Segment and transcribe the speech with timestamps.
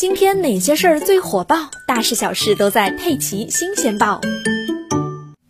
[0.00, 1.70] 今天哪些事儿最火爆？
[1.86, 4.18] 大事小事都在《佩奇新鲜报》。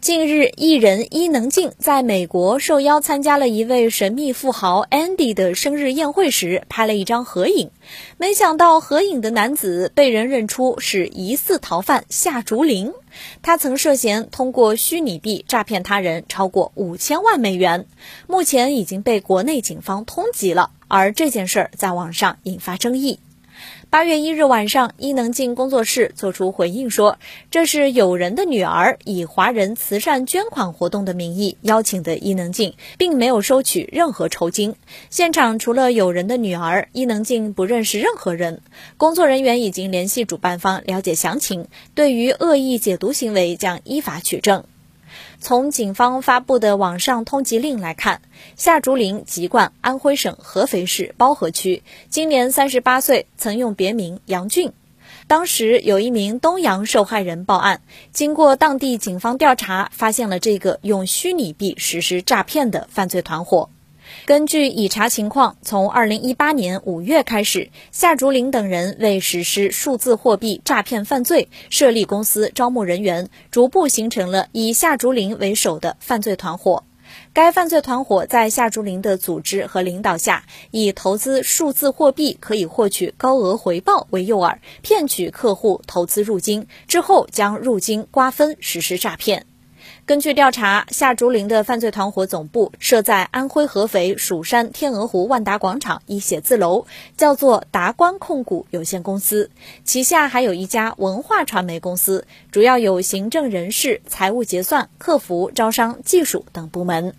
[0.00, 7.70] 近日，艺人伊能静在美国受邀参加了一位神秘富豪 Andy 的生日宴会时，拍了一张合影。
[8.18, 12.92] 没想到，合影的男子被人认出是疑似逃犯夏竹林。
[13.42, 17.86] 他曾涉嫌通过虚拟币诈骗他人超过五千万美元，
[18.26, 20.72] 目前已经被国内警方通缉了。
[20.88, 23.20] 而这件事儿在网上引发争议。
[23.90, 27.18] 八月一日晚上，伊能静工作室作出回应说，
[27.50, 34.74] 这是友人的女儿以华人慈善捐款活动的名义邀请的伊能静，并没有收取任何酬金。
[35.10, 38.62] 现场除了友人的女儿，伊能静不认识任何人。
[38.96, 44.64] 工作人员已经联系主办方了解详情，对于恶意解读行为将依法取证。
[45.42, 48.22] 从警方发布的网上通缉令来看，
[48.54, 54.72] 夏竹林籍贯安徽省合肥市包河区，今年三十八岁，曾用别名杨俊。
[55.26, 63.68] 当时有一名东阳受害人报案，经过当地警方调查，发现了这个用虚拟币实施诈骗的犯罪团伙。
[64.24, 76.84] 根据已查情况，从二零一八年五月开始，夏竹林等人为实施数字货币诈骗犯罪，设立公司、招募人员，逐步形成了以夏竹林为首的犯罪团伙。
[77.34, 89.44] 该犯罪团伙在夏竹林的组织和领导下，以投资数字货币可以获取高额回报为诱饵，骗取客户投资入金，之后将入金瓜分实施诈骗。
[90.04, 96.86] 根据调查，夏竹林的犯罪团伙总部设在安徽合肥蜀山天鹅湖万达广场一写字楼，
[97.16, 99.48] 叫做达观控股有限公司，
[99.84, 107.14] 旗下还有一家文化传媒公司，主要有行政人事、财务结算、客服、招商、技术等部门。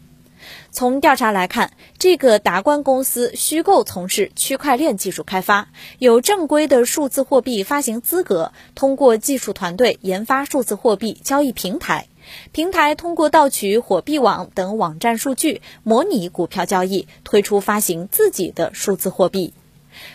[0.72, 5.70] 从调查来看，这个达观公司虚构从事区块链技术开发，
[6.00, 12.08] 有正规的数字货币发行资格，通过技术团队研发数字货币交易平台。
[12.54, 19.54] 平台通过盗取火币网等网站数据，模拟股票交易，推出发行自己的数字货币。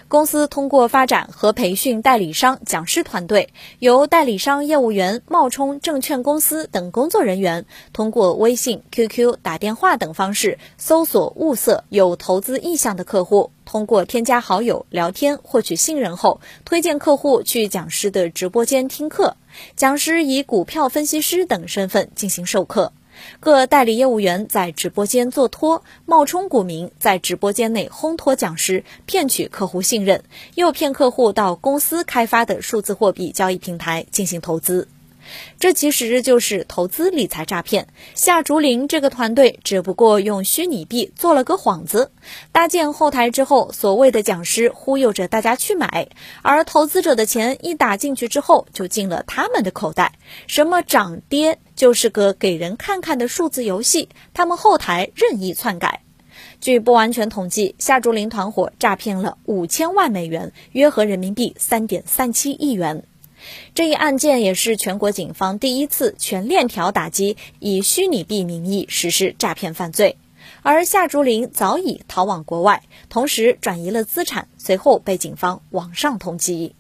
[0.09, 19.37] 公司通过发展和培训代理商讲师团队，由代理商业务员冒充证券公司等工作人员，通过微信、QQ、打电话等方式搜索物色有投资意向的客户，通过添加好友聊天获取信任后，推荐客户去讲师的直播间听课，
[19.77, 22.93] 讲师以股票分析师等身份进行授课。
[23.40, 30.22] 各代理业务员在直播间做托，冒充股民，在直播间内烘托讲师，骗取客户信任，
[30.54, 34.88] 诱骗客户到公司开发的数字货币交易平台进行投资。
[35.59, 37.89] 这其实就是投资理财诈骗。
[38.15, 42.11] 夏竹林这个团队只不过用虚拟币做了个幌子，
[42.53, 46.09] 搭建后台之后，所谓的讲师忽悠着大家去买，
[46.43, 50.12] 而投资者的钱一打进去之后，就进了他们的口袋。
[50.47, 56.03] 什么涨跌，就是个给人看看的数字游戏，他们后台任意篡改。
[56.60, 63.05] 据不完全统计，夏竹林团伙诈骗了五千万美元，约合人民币三点三七亿元。
[63.75, 70.16] 这一案件也是全国警方第一次全链条打击以虚拟币名义实施诈骗犯罪，
[70.62, 76.72] 而夏竹林早已逃往国外，同时转移了资产，随后被警方网上通缉。